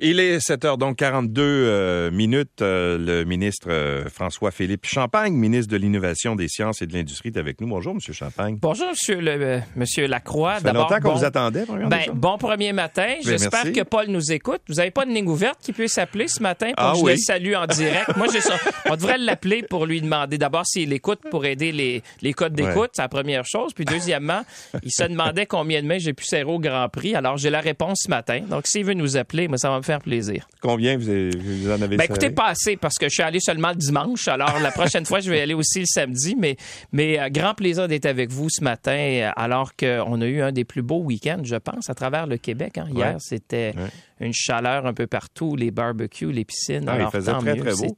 [0.00, 2.62] Il est 7 h donc 42 euh, minutes.
[2.62, 7.36] Euh, le ministre euh, François-Philippe Champagne, ministre de l'Innovation, des Sciences et de l'Industrie, est
[7.36, 7.66] avec nous.
[7.66, 8.58] Bonjour, Monsieur Champagne.
[8.62, 10.60] Bonjour, Monsieur, le, monsieur Lacroix.
[10.60, 11.64] Ça fait longtemps qu'on vous attendait.
[11.88, 13.16] Ben, bon premier matin.
[13.24, 14.60] J'espère que Paul nous écoute.
[14.68, 17.04] Vous n'avez pas de ligne ouverte qui puisse appeler ce matin pour ah, que je
[17.04, 17.12] oui.
[17.12, 18.16] le salue en direct?
[18.16, 18.54] Moi, j'ai ça.
[18.88, 22.76] On devrait l'appeler pour lui demander d'abord s'il écoute pour aider les, les codes d'écoute.
[22.76, 22.88] Ouais.
[22.92, 23.72] C'est la première chose.
[23.74, 24.42] Puis deuxièmement,
[24.84, 27.16] il se demandait combien de mains j'ai pu serrer au Grand Prix.
[27.16, 28.42] Alors, j'ai la réponse ce matin.
[28.48, 30.46] Donc, s'il veut nous appeler, moi, ça va me faire plaisir.
[30.60, 33.40] Combien vous, avez- vous en avez Ben écoutez, pas assez parce que je suis allé
[33.40, 34.28] seulement le dimanche.
[34.28, 36.36] Alors la prochaine fois, je vais aller aussi le samedi.
[36.38, 36.56] Mais,
[36.92, 40.52] mais euh, grand plaisir d'être avec vous ce matin euh, alors qu'on a eu un
[40.52, 42.78] des plus beaux week-ends, je pense, à travers le Québec.
[42.78, 42.86] hein.
[42.94, 43.16] Hier, Ouais.
[43.18, 44.26] c'était Ouais.
[44.26, 46.84] une chaleur un peu partout, les barbecues, les piscines.
[46.88, 47.62] Ah, il alors faisait tant très, mieux.
[47.64, 47.96] très beau.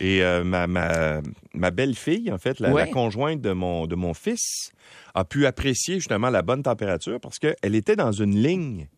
[0.00, 1.20] Et euh, ma, ma,
[1.52, 2.86] ma belle-fille, en fait, la, Ouais.
[2.86, 4.70] la conjointe de mon, de mon fils,
[5.14, 8.88] a pu apprécier justement la bonne température parce qu'elle était dans une ligne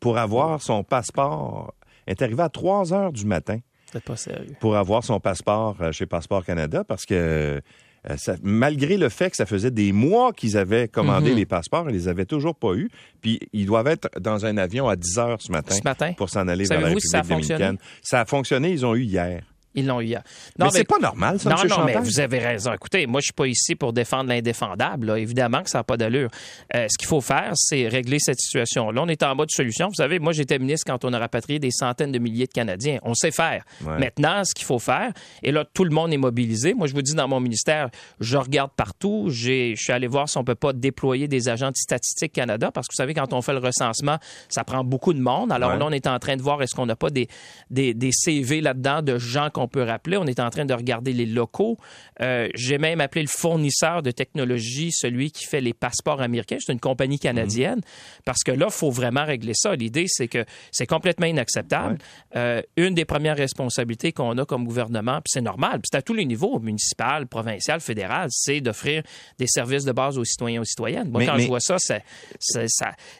[0.00, 1.74] pour avoir son passeport.
[2.06, 3.58] Est arrivée à 3 heures du matin
[3.92, 4.54] c'est pas sérieux.
[4.60, 9.28] pour avoir son passeport euh, chez Passeport Canada parce que euh, ça- malgré le fait
[9.30, 11.36] que ça faisait des mois qu'ils avaient commandé Mhm.
[11.36, 12.88] les passeports, ils les avaient toujours pas eu.
[13.20, 16.12] Puis ils doivent être dans un avion à 10 heures ce matin, Ce matin?
[16.14, 17.64] pour s'en aller vers la République si ça a fonctionné?
[17.64, 17.88] dominicaine.
[18.02, 19.42] Ça a fonctionné, ils ont eu hier.
[19.78, 20.22] Ils l'ont eu hier.
[20.58, 21.68] mais c'est pas normal, ça, Non, M.
[21.68, 22.72] non, mais vous avez raison.
[22.72, 25.18] Écoutez, moi, je suis pas ici pour défendre l'indéfendable.
[25.18, 26.30] Évidemment que ça n'a pas d'allure.
[26.74, 29.00] Euh, ce qu'il faut faire, c'est régler cette situation-là.
[29.02, 29.88] On est en mode solution.
[29.88, 32.98] Vous savez, moi, j'étais ministre quand on a rapatrié des centaines de milliers de Canadiens.
[33.02, 33.64] On sait faire.
[33.84, 33.98] Ouais.
[33.98, 35.12] Maintenant, ce qu'il faut faire,
[35.42, 36.74] et là, tout le monde est mobilisé.
[36.74, 37.88] Moi, je vous dis, dans mon ministère,
[38.20, 39.26] je regarde partout.
[39.28, 42.88] Je suis allé voir si on peut pas déployer des agents de Statistique Canada, parce
[42.88, 44.18] que vous savez, quand on fait le recensement,
[44.48, 45.52] ça prend beaucoup de monde.
[45.52, 45.78] Alors Ouais.
[45.78, 47.28] là, on est en train de voir est-ce qu'on n'a pas des,
[47.70, 50.16] des, des CV là-dedans de gens qu'on peut rappeler.
[50.16, 51.76] On est en train de regarder les locaux.
[52.20, 56.56] Euh, J'ai même appelé le fournisseur de technologie, celui qui fait les passeports américains.
[56.60, 57.80] C'est une compagnie canadienne.
[58.24, 59.74] Parce que là, il faut vraiment régler ça.
[59.74, 61.98] L'idée, c'est que c'est complètement inacceptable.
[62.36, 66.02] Euh, une des premières responsabilités qu'on a comme gouvernement, puis c'est normal, puis c'est à
[66.02, 69.02] tous les niveaux, municipal, provincial, fédéral, c'est d'offrir
[69.38, 71.10] des services de base aux citoyens et aux citoyennes.
[71.10, 71.76] Moi, Mais- quand mais- je vois ça-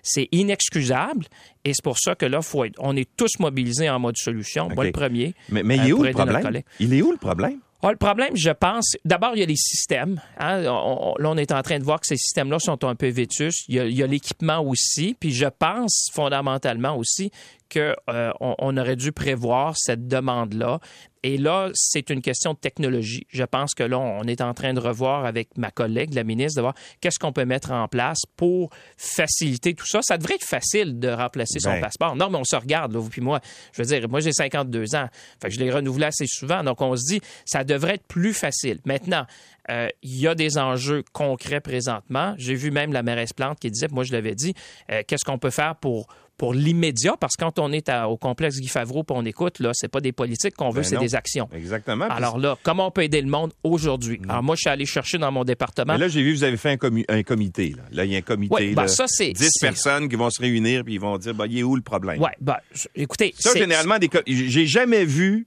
[0.03, 1.27] c'est inexcusable.
[1.69, 4.69] Et c'est pour ça que là, faut être- on est tous mobilisés en mode solution.
[4.75, 5.35] Moi, le premier.
[5.51, 6.63] Mais, mais il euh, est où pour le problème?
[6.81, 7.59] Il est où le problème?
[7.83, 10.21] Ah, le problème, je pense, d'abord, il y a les systèmes.
[10.39, 10.65] hein.
[10.67, 13.09] On- on- là, on est en train de voir que ces systèmes-là sont un peu
[13.09, 13.67] vétustes.
[13.71, 15.15] A, il y a l'équipement aussi.
[15.21, 17.31] Puis je pense fondamentalement aussi
[17.73, 20.81] qu'on on aurait dû prévoir cette demande-là.
[21.23, 23.27] Et là, c'est une question de technologie.
[23.31, 26.57] Je pense que là, on est en train de revoir avec ma collègue, la ministre,
[26.57, 30.01] de voir qu'est-ce qu'on peut mettre en place pour faciliter tout ça.
[30.03, 31.81] Ça devrait être facile de remplacer son Ben.
[31.81, 32.15] passeport.
[32.15, 33.41] Non, mais on se regarde, là, vous puis moi.
[33.73, 35.09] Je veux dire, moi, j'ai 52 ans.
[35.47, 36.63] Je l'ai renouvelé assez souvent.
[36.63, 38.79] Donc, on se dit, ça devrait être plus facile.
[38.85, 39.27] Maintenant,
[39.71, 42.35] euh, il y a des enjeux concrets présentement.
[42.39, 44.55] J'ai vu même la mairesse Plante qui disait, moi, je l'avais dit,
[44.91, 46.07] euh, qu'est-ce qu'on peut faire pour
[46.39, 49.59] pour l'immédiat, parce que quand on est à- au complexe Guy Favreau puis on écoute,
[49.59, 51.49] là, c'est pas des politiques qu'on veut, Ben c'est des actions.
[51.53, 52.07] Exactement.
[52.09, 54.21] Alors là, comment on peut aider le monde aujourd'hui?
[54.29, 55.93] Alors moi, je suis allé chercher dans mon département.
[55.95, 57.75] Mais là, j'ai vu, vous avez fait un, comité.
[57.77, 58.55] Là, Là, il y a un comité.
[58.55, 61.19] Ouais, ben là, ça, c'est- 10 c'est- personnes qui vont se réunir puis ils vont
[61.19, 62.21] dire, bah, il est où le problème?
[62.23, 62.57] Ouais, ben,
[62.95, 65.47] écoutez, Ça, généralement, des j'ai jamais vu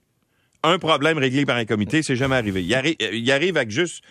[0.63, 2.03] un problème réglé par un comité.
[2.03, 2.63] C'est jamais arrivé.
[2.63, 4.03] Il arrive, il arrive avec juste,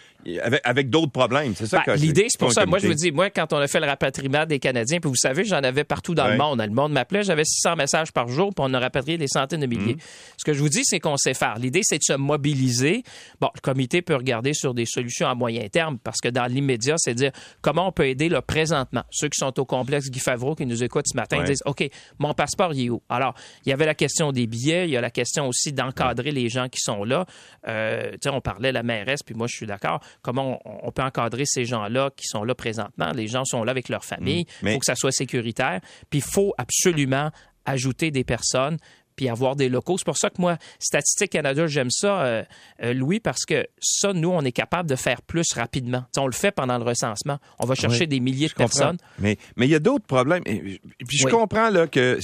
[0.43, 1.55] avec, avec d'autres problèmes.
[1.55, 2.67] C'est ça Ben, L'idée, c'est pour ça.
[2.67, 5.17] Moi, je vous dis, moi, quand on a fait le rapatriement des Canadiens, puis vous
[5.17, 6.33] savez, j'en avais partout dans Ouais.
[6.33, 6.61] le monde.
[6.61, 9.67] Le monde m'appelait, j'avais 600 messages par jour, puis on a rapatrié des centaines de
[9.67, 9.95] milliers.
[9.95, 10.01] Mhm.
[10.39, 11.57] Ce que je vous dis, c'est qu'on sait faire.
[11.59, 13.03] L'idée, c'est de se mobiliser.
[13.41, 16.95] Bon, le comité peut regarder sur des solutions à moyen terme, parce que dans l'immédiat,
[16.99, 17.31] c'est dire
[17.63, 19.05] comment on peut aider là, présentement.
[19.11, 21.45] Ceux qui sont au complexe Guy Favreau, qui nous écoutent ce matin, Ouais.
[21.45, 21.89] disent, OK,
[22.19, 23.01] mon passeport, il est où?
[23.09, 23.35] Alors,
[23.65, 26.40] il y avait la question des billets, il y a la question aussi d'encadrer les
[26.49, 27.27] gens qui sont là.
[27.69, 30.01] Euh, on parlait la mairesse, puis moi, je suis d'accord.
[30.23, 33.11] Comment on, on peut encadrer ces gens-là qui sont là présentement?
[33.15, 34.47] Les gens sont là avec leur famille.
[34.63, 35.81] Il Mais- faut que ça soit sécuritaire.
[36.09, 37.31] Puis il faut absolument
[37.67, 38.79] ajouter des personnes
[39.17, 39.99] puis avoir des locaux.
[39.99, 42.43] C'est pour ça que moi, Statistique Canada, j'aime ça, euh,
[42.83, 46.05] euh, Louis, parce que ça, nous, on est capable de faire plus rapidement.
[46.17, 47.37] On le fait pendant le recensement.
[47.59, 48.69] On va chercher Oui, des milliers de comprends.
[48.69, 48.97] personnes.
[49.19, 50.43] Mais mais il y a d'autres problèmes.
[50.47, 51.33] Et, puis je Oui.
[51.33, 52.19] comprends là que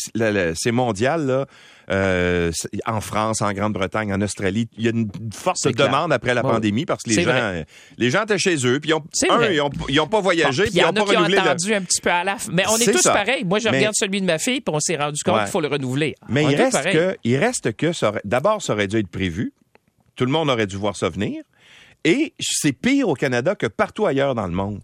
[0.55, 1.47] c'est mondial là.
[1.89, 2.51] Euh,
[2.85, 6.85] en France, en Grande-Bretagne, en Australie, il y a une forte demande après la pandémie
[6.85, 7.67] parce que les gens, vrai.
[7.97, 10.65] les gens étaient chez eux, puis ils ont, un, ils ont, ils ont pas voyagé,
[10.65, 11.37] Bon, puis ils ont en pas a qui ont renouvelé.
[11.37, 12.51] le- attendu un petit peu à la fin.
[12.53, 13.13] Mais on est, tous ça.
[13.13, 13.45] pareils.
[13.45, 15.41] Moi, je Mais- regarde celui de ma fille, puis on s'est rendu compte Ouais.
[15.43, 16.17] qu'il faut le renouveler.
[16.29, 17.93] Mais On il reste que, il reste que
[18.25, 19.53] d'abord, ça aurait dû être prévu.
[20.17, 21.43] Tout le monde aurait dû voir ça venir.
[22.05, 24.81] Et c'est pire au Canada que partout ailleurs dans le monde.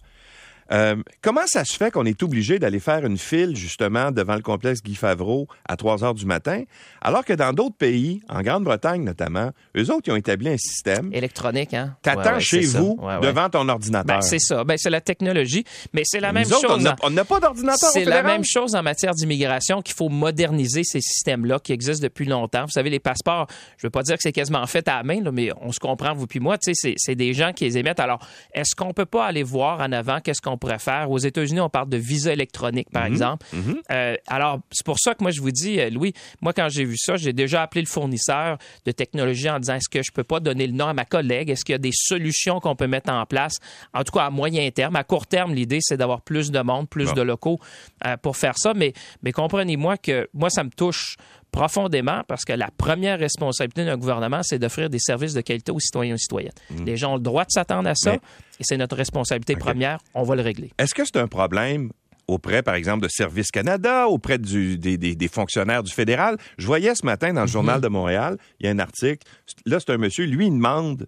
[0.73, 4.43] Euh, comment ça se fait qu'on est obligé d'aller faire une file, justement, devant le
[4.43, 6.63] complexe Guy Favreau à 3 heures du matin,
[7.01, 11.11] alors que dans d'autres pays, en Grande-Bretagne notamment, eux autres, ils ont établi un système.
[11.13, 11.97] Électronique, hein?
[12.03, 12.99] T'attends Ouais, ouais, chez vous.
[13.01, 14.17] Ouais, devant ton ordinateur.
[14.17, 14.65] Ben, c'est ça.
[14.65, 15.65] Ben, c'est la technologie.
[15.93, 16.65] Mais c'est la même Nous chose.
[16.69, 19.95] on n'a- en- on n'a pas d'ordinateur C'est la même chose en matière d'immigration qu'il
[19.95, 22.63] faut moderniser ces systèmes-là qui existent depuis longtemps.
[22.65, 23.47] Vous savez, les passeports,
[23.77, 25.81] je veux pas dire que c'est quasiment fait à la main, là, mais on se
[25.81, 28.01] comprend, vous puis moi, c'est des gens qui les émettent.
[28.01, 28.21] Alors,
[28.55, 31.11] est-ce qu'on peut pas aller voir en avant qu'est-ce qu'on pourrait faire?
[31.11, 33.12] Aux États-Unis, on parle de visa électronique, par Mhm.
[33.12, 33.47] exemple.
[33.91, 36.85] Euh, alors, c'est pour ça que moi, je vous dis, euh, Louis, moi, quand j'ai
[36.85, 40.25] vu ça, j'ai déjà appelé le fournisseur de technologie en disant, est-ce que je peux
[40.25, 41.50] pas donner le nom à ma collègue?
[41.50, 43.55] Est-ce qu'il y a des solutions qu'on peut mettre en place?
[43.93, 44.97] En tout cas, à moyen terme.
[44.97, 47.12] À court terme, l'idée, c'est d'avoir plus de monde, plus Bon.
[47.15, 47.58] de locaux
[48.06, 48.73] euh, pour faire ça.
[48.75, 48.93] Mais,
[49.23, 51.17] mais comprenez-moi que moi, ça me touche
[51.53, 55.79] profondément parce que la première responsabilité d'un gouvernement, c'est d'offrir des services de qualité aux
[55.79, 56.53] citoyens et aux citoyennes.
[56.85, 58.17] Les gens ont le droit de s'attendre à ça Mais-
[58.59, 59.99] et c'est notre responsabilité première.
[60.15, 60.73] On va le régler.
[60.79, 61.91] Est-ce que c'est un problème
[62.27, 66.37] auprès, par exemple, de Service Canada, auprès du- des, des- des fonctionnaires du fédéral?
[66.57, 69.27] Je voyais ce matin dans le Journal de Montréal, il y a un article.
[69.67, 71.07] Là, c'est un monsieur, lui, il demande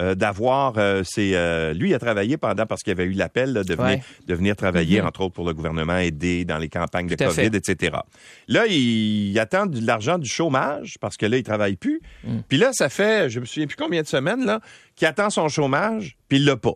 [0.00, 3.62] euh, d'avoir euh, ses, euh, lui a travaillé pendant parce qu'il avait eu l'appel là,
[3.62, 4.02] de, venir, Ouais.
[4.26, 7.34] de venir travailler entre autres pour le gouvernement aider dans les campagnes de Tout Covid
[7.50, 7.54] fait.
[7.56, 7.96] etc
[8.48, 12.38] là il, il attend de l'argent du chômage parce que là il travaille plus Mm.
[12.48, 14.60] puis là ça fait je me souviens plus combien de semaines là
[14.96, 16.74] qu'il attend son chômage puis il l'a pas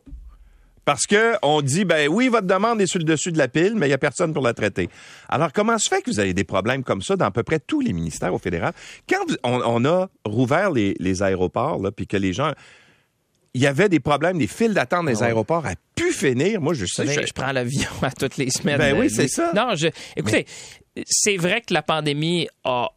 [0.85, 3.75] parce que on dit ben oui votre demande est sur le dessus de la pile
[3.77, 4.89] mais il y a personne pour la traiter.
[5.29, 7.59] Alors comment se fait que vous avez des problèmes comme ça dans à peu près
[7.61, 8.73] tous les ministères au fédéral?
[9.09, 12.53] Quand on, on a rouvert les, les aéroports là puis que les gens
[13.55, 15.27] il y avait des problèmes, des files d'attente dans les Ah ouais.
[15.27, 16.61] aéroports à pu finir.
[16.61, 17.07] Moi, je sais.
[17.07, 18.79] Je- je prends l'avion à toutes les semaines.
[18.79, 19.53] Ben oui, c'est ça.
[19.55, 20.47] Non, je, écoutez,
[21.07, 22.89] c'est vrai que la pandémie a,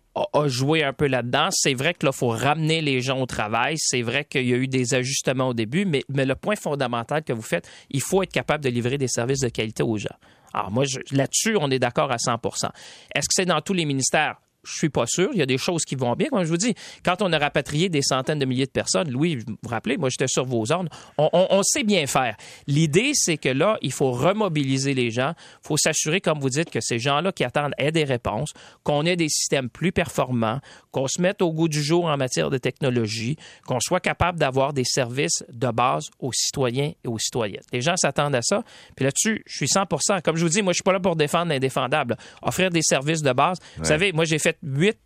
[0.47, 1.49] joué un peu là-dedans.
[1.51, 3.75] C'est vrai que là, faut ramener les gens au travail.
[3.77, 7.23] C'est vrai qu'il y a eu des ajustements au début, mais, mais le point fondamental
[7.23, 10.15] que vous faites, il faut être capable de livrer des services de qualité aux gens.
[10.53, 12.69] Alors moi, là-dessus, on est d'accord à 100%
[13.15, 14.35] Est-ce que c'est dans tous les ministères?
[14.63, 15.29] Je suis pas sûr.
[15.33, 16.27] Il y a des choses qui vont bien.
[16.29, 19.37] Comme je vous dis, quand on a rapatrié des centaines de milliers de personnes, Louis,
[19.37, 22.35] vous vous rappelez, moi j'étais sur vos ordres, on, on- on sait bien faire.
[22.67, 25.33] L'idée, c'est que là, il faut remobiliser les gens.
[25.63, 28.51] Il faut s'assurer, comme vous dites, que ces gens-là qui attendent aient des réponses,
[28.83, 30.59] qu'on ait des systèmes plus performants,
[30.91, 34.73] qu'on se mette au goût du jour en matière de technologie, qu'on soit capable d'avoir
[34.73, 37.63] des services de base aux citoyens et aux citoyennes.
[37.73, 38.63] Les gens s'attendent à ça.
[38.95, 41.15] Puis là-dessus, je suis 100% Comme je vous dis, moi, je suis pas là pour
[41.15, 42.15] défendre l'indéfendable.
[42.41, 43.57] Offrir des services de base.
[43.77, 44.97] Vous savez, moi, j'ai fait huit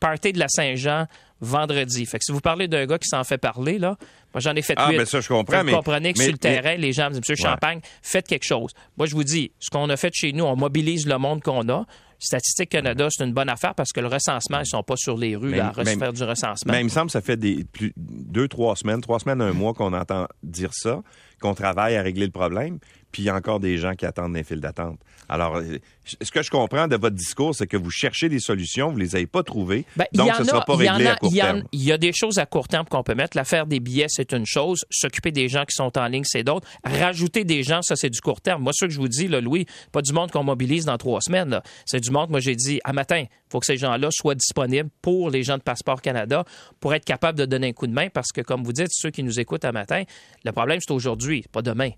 [0.00, 1.06] parties de la Saint-Jean
[1.40, 2.06] vendredi.
[2.06, 3.96] Fait que si vous parlez d'un gars qui s'en fait parler, là,
[4.32, 4.96] moi, j'en ai fait Ah, huit.
[4.98, 7.04] ben ça, je comprends, Vous mais- comprenez que mais- sur le mais- terrain, les gens
[7.04, 7.50] me disent, Monsieur Ouais.
[7.50, 8.70] Champagne, faites quelque chose.
[8.96, 11.68] Moi, je vous dis, ce qu'on a fait chez nous, on mobilise le monde qu'on
[11.68, 11.84] a.
[12.18, 15.36] Statistique Canada, c'est une bonne affaire parce que le recensement, ils sont pas sur les
[15.36, 16.72] rues à faire du recensement.
[16.72, 19.52] Mais il me semble que ça fait des, plus, deux, trois semaines, trois semaines, un
[19.52, 21.02] mois qu'on entend dire ça,
[21.40, 22.78] qu'on travaille à régler le problème,
[23.14, 24.98] puis il y a encore des gens qui attendent des files d'attente.
[25.28, 25.60] Alors,
[26.20, 29.14] ce que je comprends de votre discours, c'est que vous cherchez des solutions, vous les
[29.14, 31.36] avez pas trouvées, Ben, donc en ce ne sera pas réglé a- à court y
[31.36, 31.62] terme.
[31.70, 33.36] Il y a des choses à court terme qu'on peut mettre.
[33.36, 34.80] L'affaire des billets, c'est une chose.
[34.90, 36.66] S'occuper des gens qui sont en ligne, c'est d'autres.
[36.82, 38.64] Rajouter des gens, ça, c'est du court terme.
[38.64, 41.20] Moi, ce que je vous dis, là, Louis, pas du monde qu'on mobilise dans trois
[41.20, 41.60] semaines.
[41.86, 44.90] C'est du monde, moi, j'ai dit, à matin, il faut que ces gens-là soient disponibles
[45.00, 46.44] pour les gens de Passeport Canada
[46.80, 49.10] pour être capables de donner un coup de main parce que, comme vous dites, ceux
[49.10, 50.02] qui nous écoutent à matin,
[50.44, 51.90] le problème, c'est aujourd'hui, pas demain.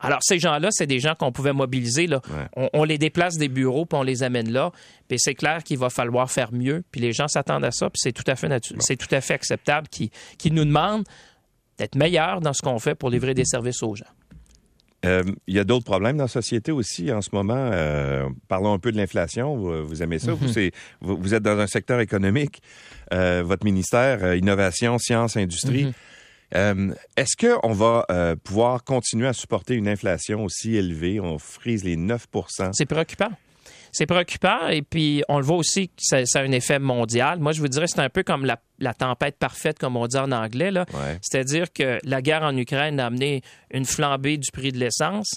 [0.00, 2.06] Alors, ces gens-là, c'est des gens qu'on pouvait mobiliser.
[2.06, 2.20] Là.
[2.28, 2.46] Ouais.
[2.56, 4.70] On, on les déplace des bureaux, puis on les amène là.
[5.08, 6.82] Puis c'est clair qu'il va falloir faire mieux.
[6.90, 9.20] Puis les gens s'attendent à ça, puis c'est tout à fait natu- c'est tout à
[9.20, 11.04] fait acceptable qu'ils nous demandent
[11.78, 14.04] d'être meilleurs dans ce qu'on fait pour livrer des services aux gens.
[15.06, 17.70] Euh, il y a d'autres problèmes dans la société aussi en ce moment.
[17.72, 19.54] Euh, parlons un peu de l'inflation.
[19.56, 20.32] Vous, vous aimez ça?
[20.32, 20.34] Mm-hmm.
[20.36, 22.62] vous, c'est- vous, vous êtes dans un secteur économique.
[23.12, 25.84] Euh, votre ministère, Innovation, Sciences, Industrie.
[25.86, 25.92] Mm-hmm.
[26.54, 31.20] Euh, Est-ce qu'on va euh, pouvoir continuer à supporter une inflation aussi élevée?
[31.20, 33.30] On frise les 9% C'est préoccupant.
[33.92, 37.38] C'est préoccupant et puis on le voit aussi que ça, ça a un effet mondial.
[37.38, 40.16] Moi, je vous dirais c'est un peu comme la, la tempête parfaite, comme on dit
[40.16, 40.70] en anglais.
[40.76, 41.18] Ouais.
[41.22, 45.36] C'est-à-dire que la guerre en Ukraine a amené une flambée du prix de l'essence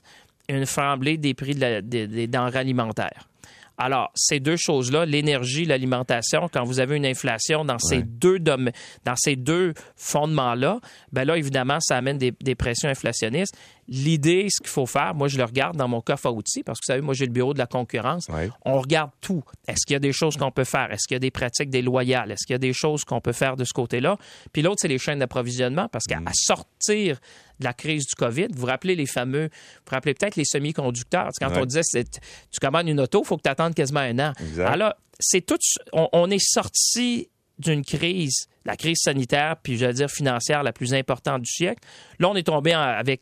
[0.49, 3.27] et une flambée des prix de la- des- des denrées alimentaires.
[3.77, 8.71] Alors, ces deux choses-là, l'énergie, l'alimentation, quand vous avez une inflation dans ces deux dom-
[9.05, 10.79] dans ces deux fondements-là,
[11.11, 13.55] ben là, évidemment, ça amène des, des pressions inflationnistes.
[13.89, 16.79] L'idée, ce qu'il faut faire, moi, je le regarde dans mon coffre à outils, parce
[16.79, 18.25] que vous savez, moi, j'ai le bureau de la concurrence.
[18.29, 18.49] Ouais.
[18.65, 19.43] On regarde tout.
[19.67, 20.91] Est-ce qu'il y a des choses qu'on peut faire?
[20.91, 22.31] Est-ce qu'il y a des pratiques déloyales?
[22.31, 24.17] Est-ce qu'il y a des choses qu'on peut faire de ce côté-là?
[24.51, 27.19] Puis l'autre, c'est les chaînes d'approvisionnement, parce qu'à à sortir
[27.59, 30.45] de la crise du COVID, vous vous rappelez les fameux, vous vous rappelez peut-être les
[30.45, 31.29] semi-conducteurs.
[31.39, 31.59] Quand Ouais.
[31.61, 34.33] on disait, tu commandes une auto, il faut que tu attendes quasiment un an.
[34.39, 34.67] Exact.
[34.69, 35.57] Alors, c'est tout,
[35.93, 40.71] on, on est sorti d'une crise, la crise sanitaire, puis je veux dire financière la
[40.73, 41.81] plus importante du siècle.
[42.19, 43.21] Là, on est tombé en- avec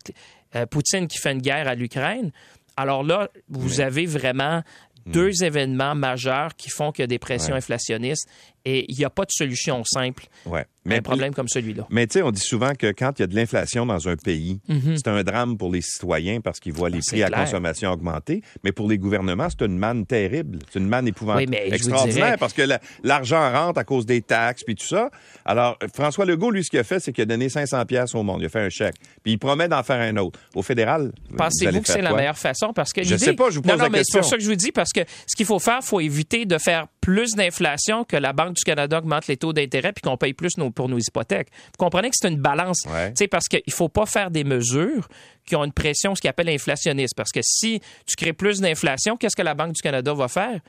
[0.56, 2.32] euh, Poutine qui fait une guerre à l'Ukraine.
[2.78, 4.62] Alors là, vous avez vraiment
[5.06, 7.60] deux événements majeurs qui font qu'il y a des pressions Ouais.
[7.60, 8.28] inflationnistes
[8.66, 10.66] et il n'y a pas de solution simple Ouais.
[10.90, 11.86] à un problème comme celui-là.
[11.90, 14.16] Mais tu sais, on dit souvent que quand il y a de l'inflation dans un
[14.16, 14.60] pays,
[14.96, 16.98] c'est un drame pour les citoyens parce qu'ils voient les.
[16.98, 17.40] Ah, c'est prix à clair.
[17.46, 18.42] consommation augmenter.
[18.64, 20.60] Mais pour les gouvernements, c'est une manne terrible.
[20.72, 21.46] C'est une manne épouvantable.
[21.52, 24.86] Oui, mais extraordinaire dirais- parce que la- l'argent rentre à cause des taxes puis tout
[24.86, 25.10] ça.
[25.46, 28.24] Alors, François Legault, lui, ce qu'il a fait, c'est qu'il a donné 500 pièces au
[28.24, 28.42] monde.
[28.42, 28.96] Il a fait un chèque.
[29.24, 30.40] Puis il promet d'en faire un autre.
[30.56, 32.74] Au fédéral, Pensez-vous que c'est la meilleure façon?
[32.74, 34.38] Parce que Je sais pas, je vous pose non, non, la mais c'est pour ça
[34.38, 36.88] que je vous dis, parce que ce qu'il faut faire, il faut éviter de faire
[37.06, 40.58] plus d'inflation que la Banque du Canada augmente les taux d'intérêt puis qu'on paye plus
[40.58, 41.50] nos- pour nos hypothèques.
[41.68, 42.82] Vous comprenez que c'est une balance.
[42.88, 43.14] Ouais.
[43.30, 45.08] Parce qu'il faut pas faire des mesures
[45.46, 47.14] qui ont une pression, ce qu'on appelle inflationniste.
[47.16, 50.60] Parce que si tu crées plus d'inflation, qu'est-ce que la Banque du Canada va faire?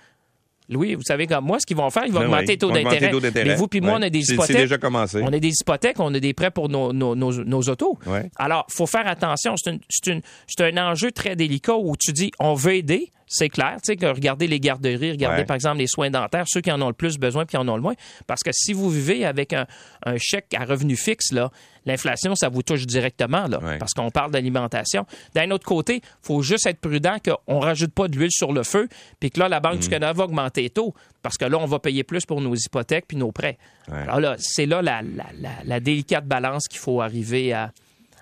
[0.68, 2.58] Louis, vous savez comme moi, ce qu'ils vont faire, ils vont Ben augmenter oui, les
[2.58, 3.44] taux d'intérêt.
[3.46, 4.56] Mais vous puis moi, on a des hypothèques.
[4.58, 5.22] déjà commencé.
[5.22, 7.96] On a des hypothèques, on a des prêts pour nos, nos, nos, nos autos.
[8.04, 8.28] Ouais.
[8.36, 9.54] Alors, faut faire attention.
[9.56, 13.76] C'est un enjeu très délicat où tu dis, on veut aider, c'est clair.
[13.82, 15.44] Tu sais, que regardez les garderies, regardez Ouais.
[15.46, 17.68] par exemple les soins dentaires, ceux qui en ont le plus besoin puis qui en
[17.68, 17.94] ont le moins.
[18.26, 19.66] Parce que si vous vivez avec un,
[20.04, 21.50] un chèque à revenu fixe, là,
[21.86, 23.78] l'inflation, ça vous touche directement, là, Ouais.
[23.78, 25.06] parce qu'on parle d'alimentation.
[25.34, 28.88] D'un autre côté, faut juste être prudent qu'on rajoute pas de l'huile sur le feu,
[29.20, 29.80] puis que là, la Banque Mm.
[29.80, 32.54] du Canada va augmenter les taux, parce que là, on va payer plus pour nos
[32.54, 33.58] hypothèques puis nos prêts.
[33.88, 33.98] Ouais.
[33.98, 37.72] Alors là, c'est là la, la- la- la délicate balance qu'il faut arriver à,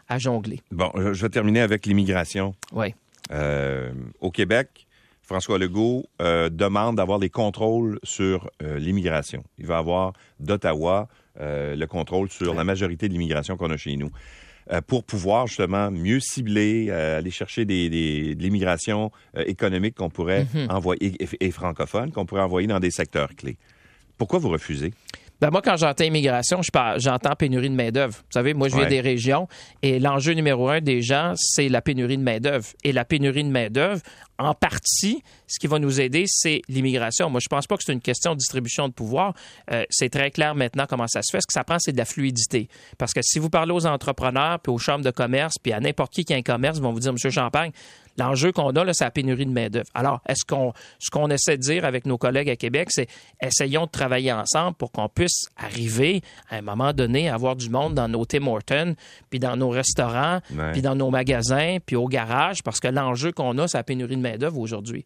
[0.09, 0.61] à jongler.
[0.71, 2.55] Bon, je je vais terminer avec l'immigration.
[2.73, 2.95] Oui.
[3.33, 4.84] Euh, au Québec,
[5.25, 9.43] François Legault euh, demande d'avoir des contrôles sur euh, l'immigration.
[9.59, 11.09] Il va avoir d'Ottawa
[11.41, 14.11] euh, le contrôle sur la majorité de l'immigration qu'on a chez nous.
[14.87, 21.23] Pour pouvoir justement mieux cibler, aller chercher des, des- de l'immigration économique qu'on pourrait envoyer
[21.23, 23.59] et, et francophone qu'on pourrait envoyer dans des secteurs clés.
[24.17, 24.95] Pourquoi vous refusez?
[25.45, 26.63] Ben moi, quand j'entends immigration,
[26.97, 28.15] j'entends pénurie de main-d'œuvre.
[28.17, 28.89] Vous savez, moi, je viens Ouais.
[28.89, 29.47] des régions
[29.83, 32.65] et l'enjeu numéro un des gens, c'est la pénurie de main-d'œuvre.
[32.83, 34.01] Et la pénurie de main-d'œuvre,
[34.39, 37.29] en partie, ce qui va nous aider, c'est l'immigration.
[37.29, 39.35] Moi, je pense pas que c'est une question de distribution de pouvoir.
[39.71, 41.43] Euh, c'est très clair maintenant comment ça se fait.
[41.43, 42.69] Ce que ça prend, c'est de la fluidité.
[42.97, 46.15] Parce que si vous parlez aux entrepreneurs, puis aux chambres de commerce, puis à n'importe
[46.15, 47.71] qui qui a un commerce, ils vont vous dire, Monsieur Champagne,
[48.17, 49.89] L'enjeu qu'on a, c'est la pénurie de main-d'œuvre.
[49.93, 53.09] Alors, est-ce qu'on, ce qu'on essaie de dire avec nos collègues à Québec, c'est
[53.43, 57.71] essayons de travailler ensemble pour qu'on puisse arriver, à un moment donné, à avoir du
[57.71, 58.95] monde dans nos Tim Hortons,
[59.31, 60.73] puis dans nos restaurants, Ouais.
[60.73, 64.17] puis dans nos magasins, puis au garage, parce que l'enjeu qu'on a, c'est la pénurie
[64.17, 65.05] de main-d'œuvre aujourd'hui.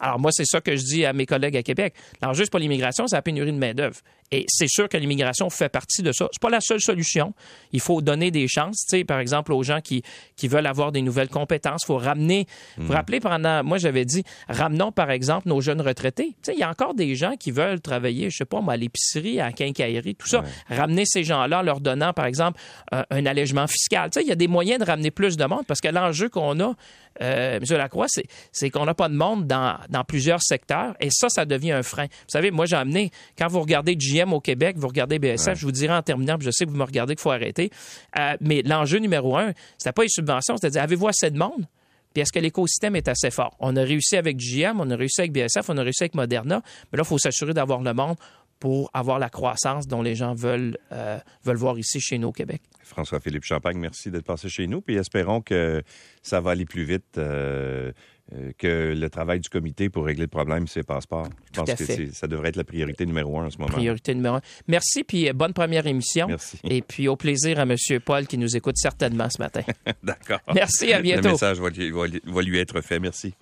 [0.00, 1.94] Alors, moi, c'est ça que je dis à mes collègues à Québec.
[2.22, 3.96] L'enjeu, c'est pas l'immigration, c'est la pénurie de main-d'œuvre.
[4.32, 6.28] Et c'est sûr que l'immigration fait partie de ça.
[6.32, 7.34] C'est pas la seule solution.
[7.72, 10.02] Il faut donner des chances, tu sais, par exemple, aux gens qui,
[10.36, 11.82] qui veulent avoir des nouvelles compétences.
[11.82, 12.46] Il faut ramener.
[12.76, 13.64] Vous vous rappelez, pendant.
[13.64, 16.28] Moi, j'avais dit, ramenons, par exemple, nos jeunes retraités.
[16.28, 18.74] Tu sais, il y a encore des gens qui veulent travailler, je sais pas, moi,
[18.74, 20.44] à l'épicerie, à la quincaillerie, tout ça.
[20.68, 22.60] Ramener ces gens-là en leur donnant, par exemple,
[22.92, 24.10] un, un allègement fiscal.
[24.10, 26.28] Tu sais, il y a des moyens de ramener plus de monde parce que l'enjeu
[26.28, 26.74] qu'on a,
[27.20, 27.76] euh, M.
[27.76, 28.06] Lacroix,
[28.52, 31.82] c'est qu'on n'a pas de monde dans, dans plusieurs secteurs et ça, ça devient un
[31.82, 32.06] frein.
[32.06, 35.66] Vous savez, moi, j'ai amené, quand vous regardez GM au Québec, vous regardez BSF, je
[35.66, 37.70] vous dirai en terminant, puis je sais que vous me regardez qu'il faut arrêter,
[38.18, 41.66] euh, mais l'enjeu numéro un, c'était pas les subventions, c'est-à-dire, avez-vous assez de monde?
[42.12, 43.54] Puis est-ce que l'écosystème est assez fort?
[43.60, 46.60] On a réussi avec GM, on a réussi avec BSF, on a réussi avec Moderna,
[46.92, 48.16] mais là, il faut s'assurer d'avoir le monde
[48.60, 52.32] pour avoir la croissance dont les gens veulent, euh, veulent voir ici chez nous au
[52.32, 52.62] Québec.
[52.84, 54.80] François-Philippe Champagne, merci d'être passé chez nous.
[54.80, 55.82] Puis espérons que
[56.22, 57.92] ça va aller plus vite euh,
[58.32, 61.26] euh, que le travail du comité pour régler le problème, c'est passeports.
[61.26, 63.72] Je Tout pense à que ça devrait être la priorité numéro un en ce moment.
[63.72, 64.40] Priorité numéro un.
[64.68, 66.26] Merci, puis bonne première émission.
[66.28, 66.58] Merci.
[66.64, 67.76] Et puis au plaisir à M.
[68.04, 69.62] Paul qui nous écoute certainement ce matin.
[70.02, 70.40] D'accord.
[70.54, 71.28] Merci, à bientôt.
[71.28, 71.90] Le message lui-
[72.24, 73.00] va lui être fait.
[73.00, 73.34] Merci.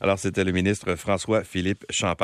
[0.00, 2.16] Alors, c'était le ministre François-Philippe Champagne.